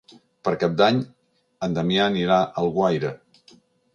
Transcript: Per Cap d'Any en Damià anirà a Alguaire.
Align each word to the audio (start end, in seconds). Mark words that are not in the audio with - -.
Per 0.47 0.51
Cap 0.61 0.71
d'Any 0.79 1.01
en 1.67 1.77
Damià 1.77 2.07
anirà 2.13 2.39
a 2.45 2.47
Alguaire. 2.63 3.15